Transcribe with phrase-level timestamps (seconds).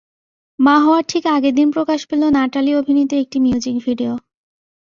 [0.59, 4.11] মা হওয়ার ঠিক আগের দিন প্রকাশ পেল নাটালি অভিনীত একটি মিউজিক ভিডিও।